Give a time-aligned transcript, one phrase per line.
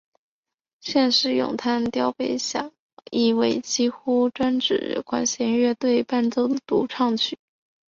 [0.79, 2.71] 现时咏叹调被狭
[3.11, 7.37] 义为几乎专指管弦乐队伴奏的独唱曲。